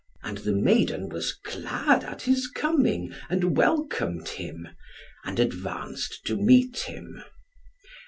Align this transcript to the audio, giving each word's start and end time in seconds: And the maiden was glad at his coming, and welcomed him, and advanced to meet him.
And 0.23 0.39
the 0.39 0.53
maiden 0.55 1.09
was 1.09 1.31
glad 1.33 2.03
at 2.03 2.23
his 2.23 2.47
coming, 2.47 3.13
and 3.29 3.55
welcomed 3.55 4.29
him, 4.29 4.67
and 5.23 5.39
advanced 5.39 6.25
to 6.25 6.35
meet 6.37 6.79
him. 6.79 7.23